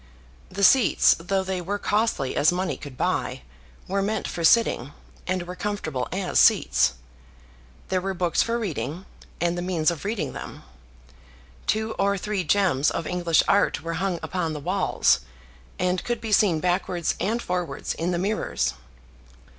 The 0.49 0.63
seats, 0.63 1.13
though 1.19 1.43
they 1.43 1.61
were 1.61 1.77
costly 1.77 2.35
as 2.35 2.51
money 2.51 2.75
could 2.75 2.97
buy, 2.97 3.43
were 3.87 4.01
meant 4.01 4.27
for 4.27 4.43
sitting, 4.43 4.93
and 5.27 5.43
were 5.43 5.55
comfortable 5.55 6.07
as 6.11 6.39
seats. 6.39 6.93
There 7.89 8.01
were 8.01 8.15
books 8.15 8.41
for 8.41 8.57
reading, 8.57 9.05
and 9.39 9.55
the 9.55 9.61
means 9.61 9.91
of 9.91 10.03
reading 10.03 10.33
them. 10.33 10.63
Two 11.67 11.91
or 11.99 12.17
three 12.17 12.43
gems 12.43 12.89
of 12.89 13.05
English 13.05 13.43
art 13.47 13.83
were 13.83 13.93
hung 14.01 14.17
upon 14.23 14.53
the 14.53 14.59
walls, 14.59 15.19
and 15.77 16.03
could 16.03 16.19
be 16.19 16.31
seen 16.31 16.59
backwards 16.59 17.13
and 17.19 17.39
forwards 17.39 17.93
in 17.93 18.09
the 18.09 18.17
mirrors. 18.17 18.73